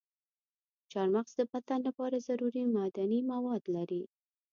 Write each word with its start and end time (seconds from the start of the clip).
چارمغز 0.91 1.31
د 1.37 1.41
بدن 1.51 1.79
لپاره 1.87 2.25
ضروري 2.27 2.63
معدني 2.75 3.19
مواد 3.31 3.63
لري. 3.75 4.03